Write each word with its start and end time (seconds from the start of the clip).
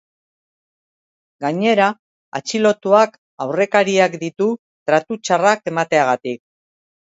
Gainera, 1.45 1.89
atxilotuak 2.39 3.21
aurrekariak 3.47 4.17
ditu 4.25 4.49
tratu 4.91 5.21
txarrak 5.23 5.73
emateagatik. 5.75 6.45